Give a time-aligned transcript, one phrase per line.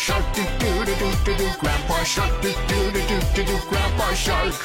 [0.00, 3.56] shark do do do do do do Grandpa shark do do do do do do
[3.68, 4.56] Grandpa shark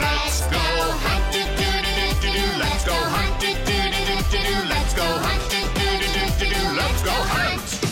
[0.00, 0.64] Let's go
[1.04, 4.38] hunt do do do do do do Let's go hunt do do do do do
[4.48, 7.91] do Let's go hunt do do do do do do Let's go hunt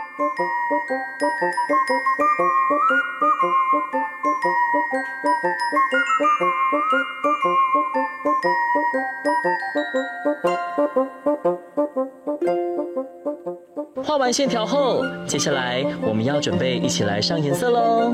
[14.03, 18.13] 画完线条后，接下来我们要准备一起来上颜色喽。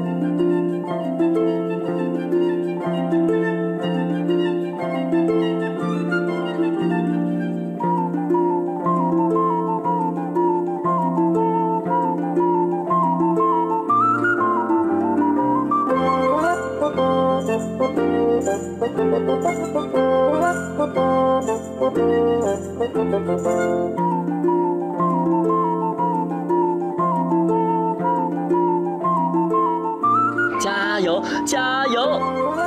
[30.59, 32.21] 加油，加油！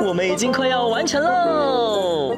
[0.05, 2.35] 我们已经快要完成喽。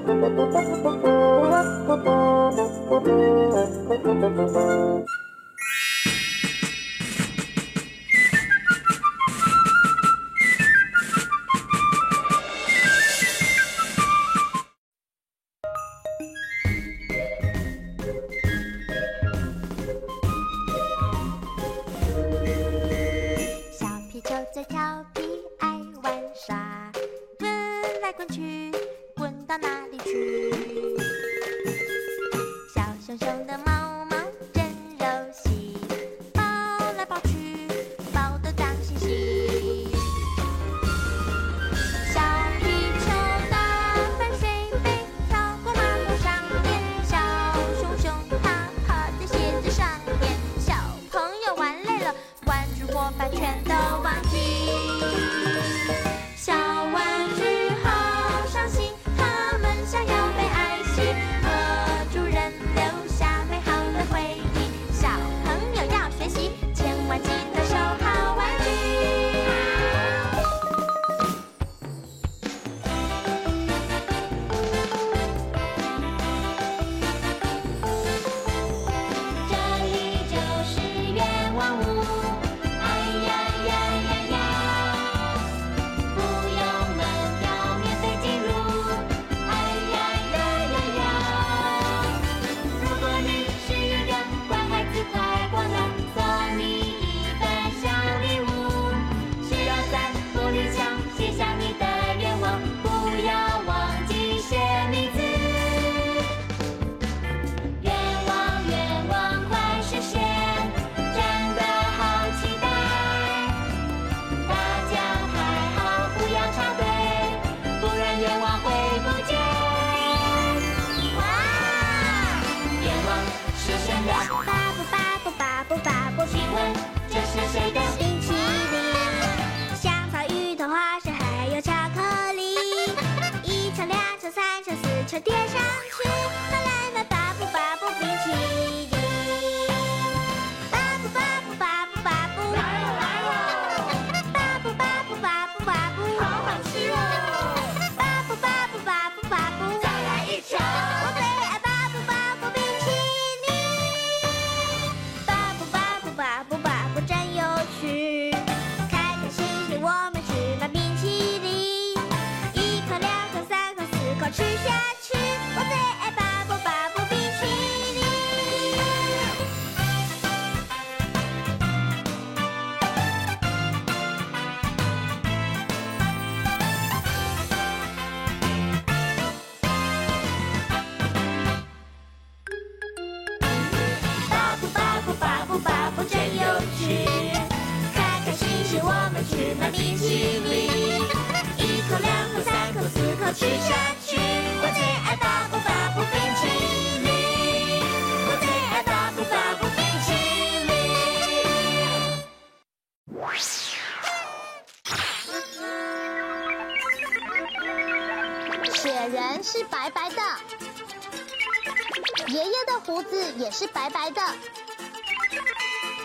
[212.97, 214.19] 胡子也是白白的。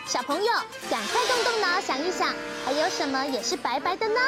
[0.06, 0.52] 小朋友，
[0.90, 2.34] 赶快动动脑想一想，
[2.66, 4.20] 还有什么也是白白的呢？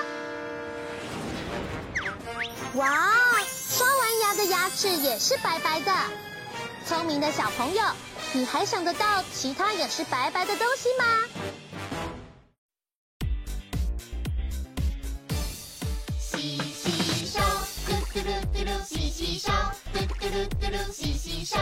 [2.77, 2.89] 哇，
[3.47, 5.93] 刷完牙的牙齿也是白白的。
[6.89, 7.83] 聪明的小朋友，
[8.33, 11.05] 你还想得到其他也是白白的东西吗？
[16.19, 17.41] 洗洗手，
[17.87, 19.53] 嘟嘟嘟嘟嘟，洗洗手，
[19.93, 21.59] 嘟嘟嘟嘟嘟，洗洗手，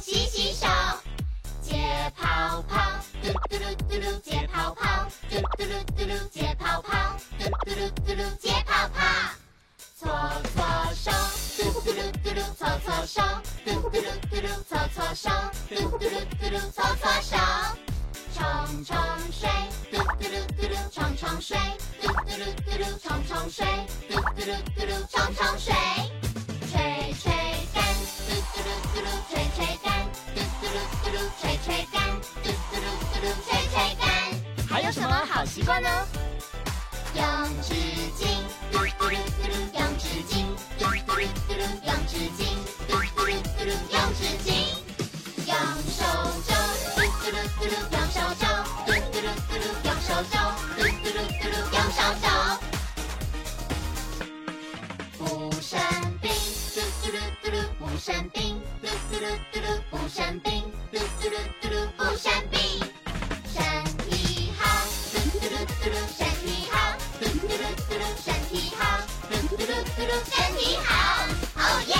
[0.00, 0.66] 洗洗手。
[1.62, 2.78] 解泡泡，
[3.22, 9.00] 嘟嘟嘟嘟嘟，解泡泡，嘟嘟嘟嘟嘟，解泡泡，嘟嘟嘟嘟嘟，解泡泡。
[9.98, 10.08] 搓
[10.54, 11.10] 搓手，
[11.56, 13.22] 嘟嘟嘟嘟噜，搓搓手，
[13.64, 13.98] 嘟嘟嘟
[14.30, 15.30] 嘟噜，搓搓手，
[15.68, 16.08] 嘟嘟嘟
[16.38, 17.36] 嘟嘟，搓搓手。
[18.34, 18.96] 冲冲
[19.32, 19.48] 水，
[19.90, 21.56] 嘟嘟嘟嘟嘟，冲冲水，
[22.00, 23.66] 嘟嘟嘟嘟嘟，冲冲水，
[24.08, 25.75] 嘟嘟嘟嘟嘟，冲冲水。
[35.36, 35.90] 好习惯呢？
[37.14, 37.22] 用
[37.60, 37.74] 纸
[38.16, 38.40] 巾，
[38.72, 40.48] 嘟嘟噜嘟嘟，用纸巾，
[40.78, 42.40] 嘟嘟嘟嘟嘟，用纸巾，
[42.88, 44.48] 嘟嘟噜嘟噜，用纸巾。
[45.44, 45.52] 用
[45.92, 46.00] 手
[46.48, 46.48] 肘，
[46.96, 48.48] 嘟嘟嘟嘟嘟，用手肘，
[48.86, 50.34] 嘟嘟嘟嘟嘟，用手肘，
[50.74, 52.24] 嘟嘟嘟嘟嘟，用手肘。
[55.18, 55.20] 不
[55.60, 55.76] 生
[56.22, 56.32] 病，
[56.74, 58.40] 嘟嘟噜嘟噜，不生病，
[58.80, 60.65] 嘟嘟噜嘟噜，不生病，
[69.96, 71.24] 嘟嘟嘟嘟，身体好。
[71.56, 71.96] 哦耶！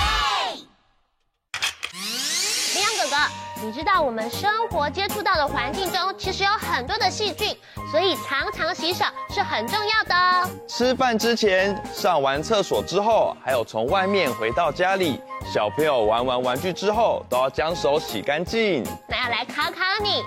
[2.75, 7.57] 羚羊哥哥，你知道我们生活接触到的环境中，其实有很多的细菌，
[7.91, 10.47] 所以常常洗手是很重要的哦。
[10.67, 15.19] 吃饭之前、上完厕所之后，还有从外面回到家里，
[15.51, 18.83] 小朋友玩完玩具之后，都要将手洗干净。
[19.09, 20.23] 那要来考考你，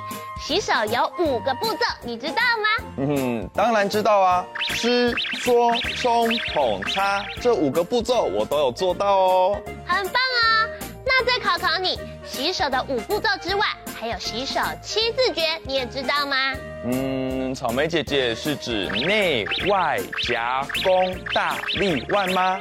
[0.51, 2.85] 洗手有五个步骤，你知道吗？
[2.97, 5.15] 嗯哼，当然知道啊，吃、
[5.45, 9.61] 搓、冲、捧、擦这五个步骤我都有做到哦。
[9.87, 10.69] 很棒哦。
[11.07, 13.65] 那再考考你，洗手的五步骤之外，
[14.01, 16.37] 还有洗手七字诀，你也知道吗？
[16.85, 22.59] 嗯，草莓姐姐是指内外夹攻大力腕吗？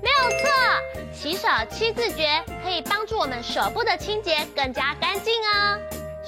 [0.00, 0.48] 没有错，
[1.12, 2.28] 洗手七字诀
[2.62, 5.76] 可以帮助我们手部的清洁更加干净哦。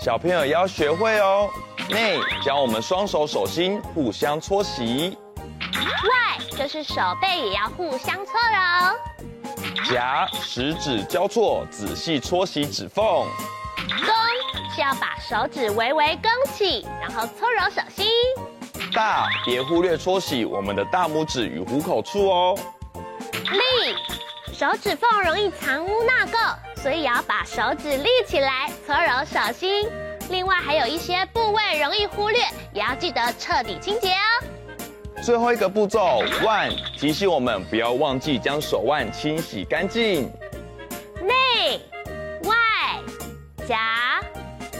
[0.00, 1.50] 小朋友也要学会哦。
[1.90, 5.18] 内将我们双手手心互相搓洗，
[6.04, 9.90] 外就是手背也要互相搓揉。
[9.90, 13.04] 夹食指交错，仔细搓洗指缝。
[13.88, 18.06] 弓是要把手指微微弓起，然后搓揉手心。
[18.94, 22.56] 大别忽略搓洗我们的大拇指与虎口处哦。
[23.50, 29.88] 立手指缝容易藏污纳垢，所以要把手指立起来搓揉手心。
[30.30, 32.40] 另外还有一些部位容易忽略，
[32.72, 34.44] 也要记得彻底清洁哦。
[35.22, 40.30] 最后一个步骤腕提醒我们不要忘记将手腕清洗干净。
[41.20, 41.80] 内
[42.44, 42.54] 外
[43.66, 44.22] 夹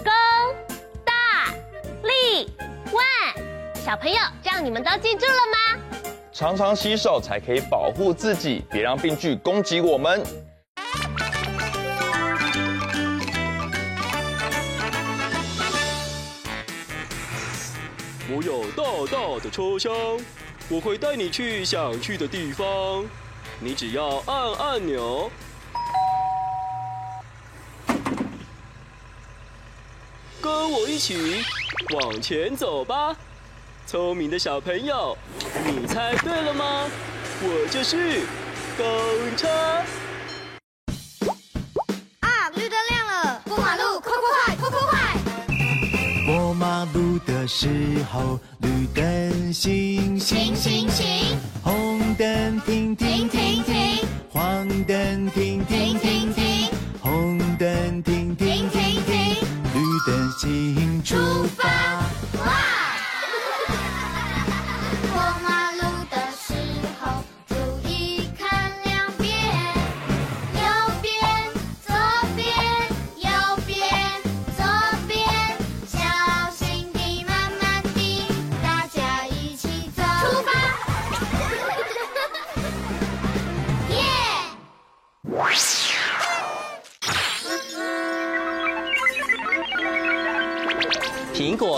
[0.05, 0.13] 弓
[1.05, 1.53] 大
[2.05, 2.49] 立
[2.93, 6.13] 腕，小朋友，这样你们都记住了吗？
[6.33, 10.23] 常常洗手才可以保护自己，别让病菌攻击我们。
[18.39, 19.93] 我有大大的车厢，
[20.69, 23.05] 我会带你去想去的地方。
[23.59, 25.29] 你只要按按钮，
[30.41, 31.43] 跟我一起
[31.95, 33.17] 往前走吧。
[33.89, 35.19] 聪明的小朋友，
[35.67, 36.89] 你猜对了吗？
[37.43, 38.21] 我就是
[38.77, 39.49] 公车。
[47.49, 47.67] 时
[48.13, 56.69] 候，绿灯行行行行，红灯停停停停，黄灯停停停停，
[57.01, 59.37] 红灯停停停停，
[59.73, 61.17] 绿灯行出
[61.57, 62.18] 发。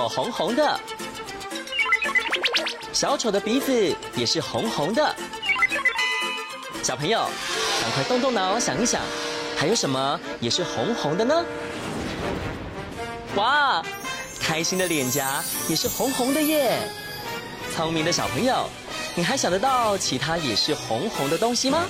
[0.08, 0.80] 红红的，
[2.92, 5.14] 小丑的鼻子也是红红的。
[6.82, 7.28] 小朋友，
[7.82, 9.00] 赶快动动脑想一想，
[9.56, 11.44] 还有什么也是红红的呢？
[13.36, 13.82] 哇，
[14.40, 16.78] 开心的脸颊也是红红的耶！
[17.76, 18.68] 聪明的小朋友，
[19.14, 21.84] 你还想得到其他也是红红的东西吗？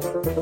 [0.00, 0.38] 我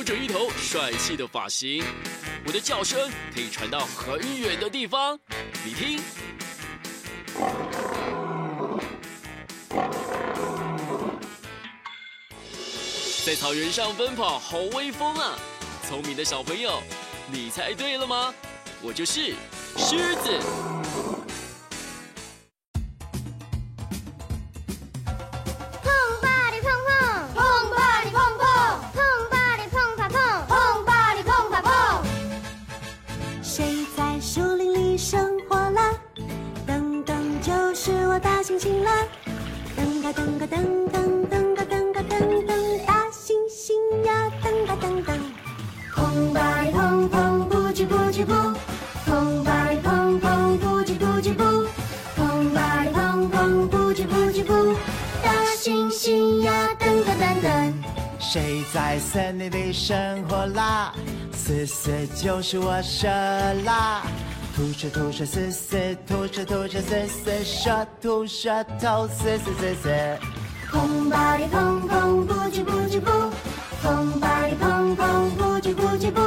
[0.00, 1.84] 留着一头帅气的发型，
[2.46, 5.18] 我的叫声可以传到很远的地方。
[5.62, 6.00] 你听，
[13.26, 15.38] 在草原上奔跑，好威风啊！
[15.86, 16.82] 聪明的小朋友，
[17.30, 18.32] 你猜对了吗？
[18.80, 19.34] 我就是
[19.76, 21.19] 狮子。
[58.32, 60.94] 谁在森林里生活啦？
[61.32, 63.08] 嘶嘶就是我舌
[63.64, 64.02] 啦。
[64.60, 70.18] 吐舌吐舌嘶嘶，吐舌吐舌嘶嘶，舌吐舌头嘶嘶嘶嘶。
[70.70, 73.10] 砰吧哩砰砰，不叽不叽不。
[73.82, 76.20] 砰吧哩砰砰，不叽不叽不。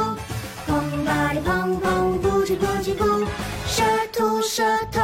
[0.66, 3.24] 砰吧哩砰砰，不叽不叽不。
[3.68, 5.00] 舌吐舌头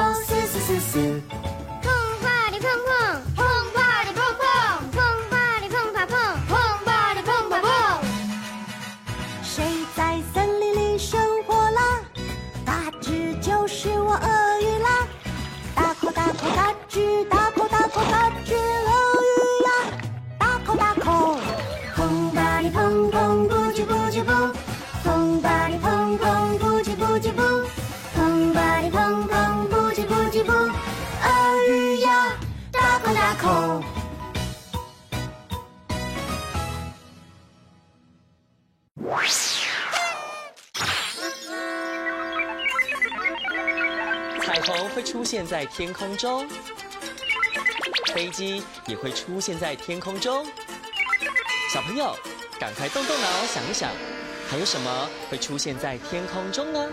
[45.31, 46.45] 现在天空中，
[48.13, 50.45] 飞机也会出现在天空中。
[51.73, 52.17] 小朋友，
[52.59, 53.93] 赶快动动脑想一想，
[54.49, 56.85] 还有什么会出现在天空中呢？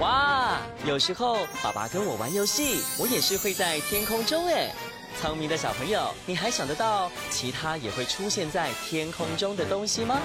[0.00, 4.68] 哇，有时候爸爸跟我玩游戏，我也是会在天空中哎。
[5.20, 10.20] 聪明的小朋友，你还想得到其他也会出现在天空中的东西吗？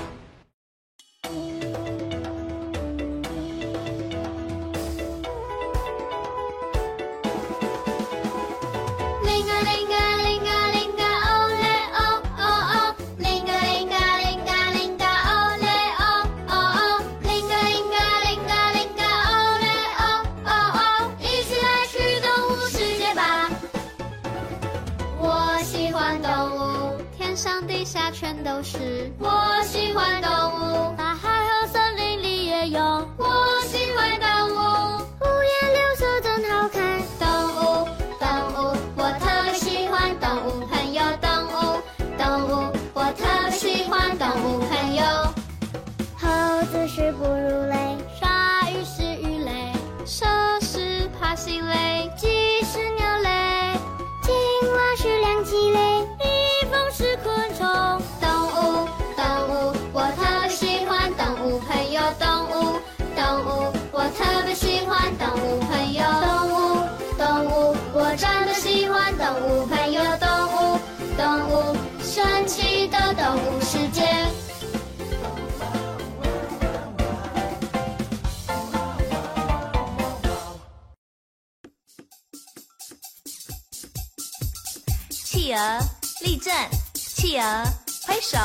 [87.26, 87.66] 企鹅
[88.06, 88.38] 挥手，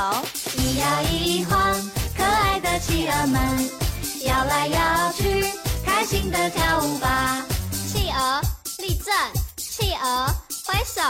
[0.57, 1.75] 一摇一晃，
[2.17, 3.71] 可爱的企鹅们
[4.25, 5.53] 摇来摇去，
[5.85, 7.45] 开心的跳舞吧。
[7.71, 8.41] 企鹅
[8.79, 9.15] 立正，
[9.59, 11.03] 企鹅挥手，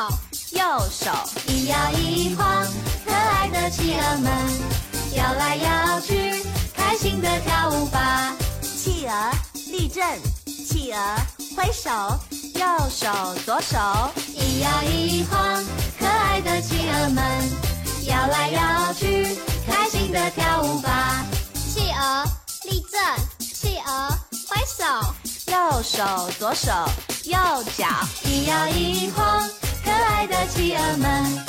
[0.51, 1.13] 右手，
[1.47, 2.67] 一摇一晃，
[3.07, 4.33] 可爱的企鹅们
[5.15, 8.35] 摇来摇去，开心的跳舞吧。
[8.63, 9.31] 企鹅
[9.71, 10.05] 立正，
[10.45, 10.99] 企鹅
[11.57, 12.19] 挥手，
[12.61, 13.09] 右手
[13.47, 13.79] 左手，
[14.37, 15.65] 一摇一晃，
[15.99, 17.25] 可爱的企鹅们
[18.07, 19.35] 摇来摇去，
[19.67, 21.25] 开心的跳舞吧。
[21.55, 22.25] 企鹅
[22.65, 23.01] 立正，
[23.39, 24.11] 企鹅
[24.47, 24.85] 挥手，
[25.51, 26.71] 右手左手，
[27.25, 27.39] 右
[27.79, 27.87] 脚，
[28.25, 29.49] 一摇一晃，
[29.83, 31.43] 可爱的企鹅们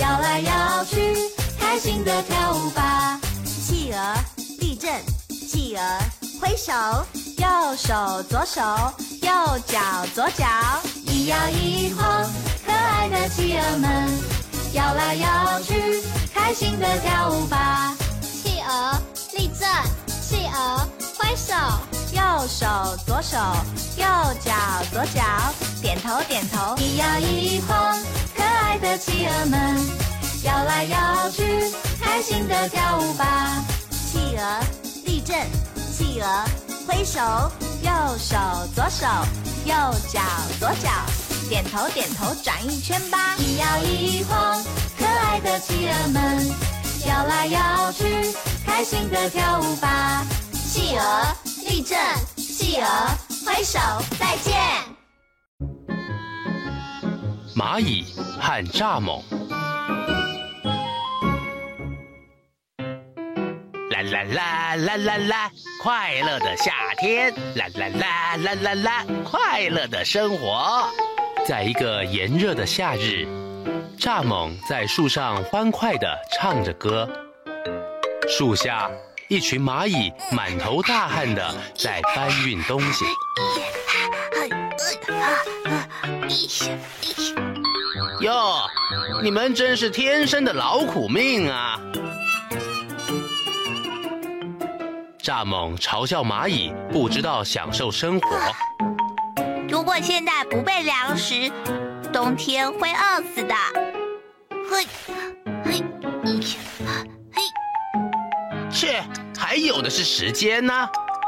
[0.00, 1.14] 摇来摇去，
[1.60, 3.20] 开心的跳舞吧。
[3.44, 4.16] 企鹅
[4.58, 4.92] 立正，
[5.28, 5.82] 企鹅
[6.40, 6.72] 挥手，
[7.38, 8.62] 右手左手，
[9.26, 9.32] 右
[9.66, 9.80] 脚
[10.14, 10.46] 左脚，
[11.04, 12.06] 一摇一晃，
[12.64, 14.08] 可爱的企鹅们
[14.72, 16.00] 摇来摇去，
[16.32, 17.92] 开心的跳舞吧。
[18.22, 18.96] 企鹅
[19.32, 19.68] 立正，
[20.22, 21.54] 企鹅挥手，
[22.12, 23.36] 右手左手，
[23.96, 24.06] 右
[24.44, 24.52] 脚
[24.92, 25.24] 左脚，
[25.82, 27.98] 点头点头，一摇一晃，
[28.36, 29.76] 可爱的企鹅们
[30.44, 31.42] 摇来摇去，
[32.00, 33.60] 开心的跳舞吧。
[33.90, 34.60] 企鹅
[35.04, 35.36] 立正，
[35.92, 36.44] 企鹅
[36.86, 37.20] 挥手，
[37.86, 38.36] 右手
[38.74, 39.06] 左手，
[39.64, 39.72] 右
[40.08, 40.20] 脚
[40.58, 40.90] 左脚，
[41.48, 43.36] 点头点头转一圈吧。
[43.38, 44.60] 一摇一晃，
[44.98, 46.50] 可爱的企鹅们
[47.06, 48.34] 摇来摇去，
[48.66, 50.26] 开心的跳舞吧。
[50.52, 51.36] 企鹅
[51.68, 51.96] 立正，
[52.36, 52.88] 企鹅
[53.46, 53.78] 挥手，
[54.18, 54.60] 再见。
[57.54, 58.04] 蚂蚁
[58.40, 59.22] 和蚱蜢。
[64.10, 65.50] 啦啦啦啦啦，
[65.82, 67.32] 快乐的夏天！
[67.54, 70.88] 啦啦啦啦啦啦，快乐的生活。
[71.44, 73.26] 在一个炎热的夏日，
[73.98, 77.08] 蚱蜢在树上欢快地唱着歌。
[78.28, 78.88] 树下，
[79.28, 83.04] 一群蚂蚁满头大汗地在搬运东西。
[88.20, 88.60] 哟，
[89.22, 91.80] 你们真是天生的劳苦命啊！
[95.26, 98.28] 蚱蜢嘲笑蚂蚁不知道享受生活。
[99.68, 101.50] 如果现在不备粮食，
[102.12, 103.52] 冬天会饿死的。
[104.70, 104.86] 嘿，
[105.64, 105.82] 嘿，
[107.32, 107.42] 嘿，
[108.70, 109.02] 切，
[109.36, 110.72] 还有的是时间呢。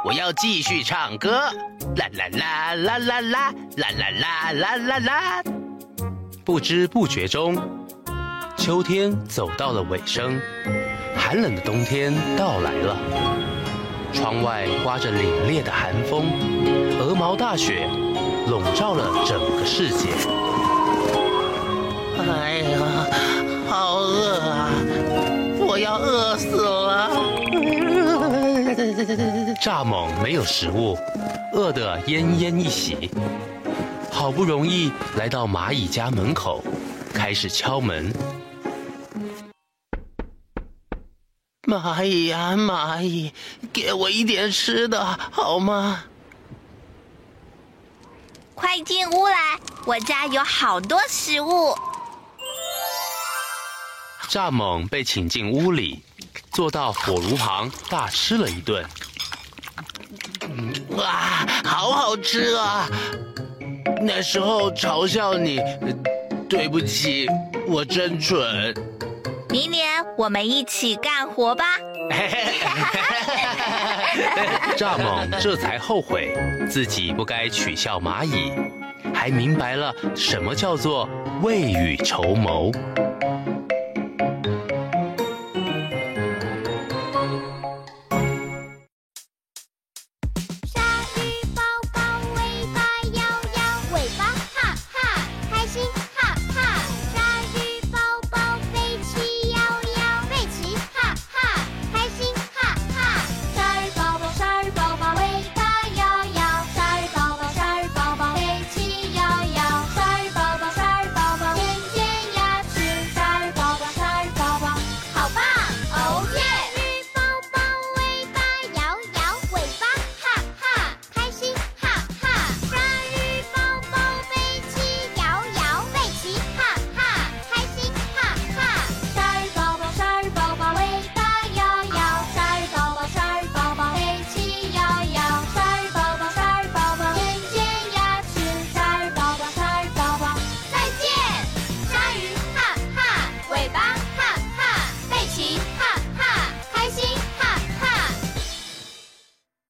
[0.05, 1.51] 我要继续唱歌，
[1.97, 5.43] 啦啦啦啦啦啦啦啦啦啦啦。
[6.45, 7.61] 不知不觉中，
[8.57, 10.41] 秋天走到了尾声，
[11.17, 12.97] 寒冷的冬天到来了。
[14.13, 16.27] 窗外刮着凛冽的寒风，
[16.99, 17.89] 鹅毛大雪
[18.49, 20.09] 笼罩了整个世界。
[22.19, 22.79] 哎呀，
[23.69, 24.71] 好饿啊！
[25.61, 27.11] 我要饿死了！
[29.63, 30.97] 蚱蜢没有食物，
[31.53, 33.11] 饿得奄奄一息。
[34.11, 36.63] 好不容易来到蚂蚁家门口，
[37.15, 38.13] 开始敲门。
[41.69, 43.31] 蚂蚁呀，蚂蚁，
[43.75, 46.03] 给我一点吃的好吗？
[48.55, 51.77] 快进屋来，我家有好多食物。
[54.31, 56.03] 蚱蜢被请进屋里，
[56.53, 58.83] 坐到火炉旁大吃了一顿。
[60.97, 62.89] 哇，好好吃啊！
[64.01, 65.61] 那时候嘲笑你，
[66.49, 67.27] 对不起，
[67.67, 68.75] 我真蠢。
[69.51, 71.65] 明年我们一起干活吧。
[74.77, 76.37] 蚱蜢这才后悔
[76.69, 78.53] 自己不该取笑蚂蚁，
[79.15, 81.09] 还明白了什么叫做
[81.43, 82.71] 未雨绸缪。